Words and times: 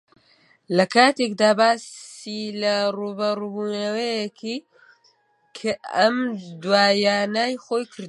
لەکاتێکدا 0.77 1.51
باسی 1.59 2.41
لە 2.61 2.75
ڕووبەڕووبوونەوەیەکی 2.97 4.57
ئەم 5.95 6.17
دواییانەی 6.63 7.53
خۆی 7.65 7.83
کردبوو 7.93 7.99